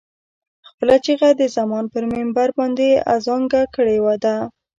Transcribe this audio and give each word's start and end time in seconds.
خپله 0.69 0.95
چيغه 1.05 1.29
د 1.39 1.41
زمان 1.57 1.85
پر 1.93 2.03
منبر 2.13 2.49
باندې 2.59 2.87
اذانګه 3.15 3.63
کړې 3.75 3.97
ده. 4.23 4.35